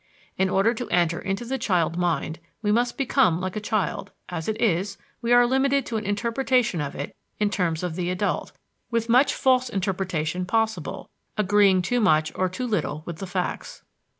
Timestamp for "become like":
2.97-3.55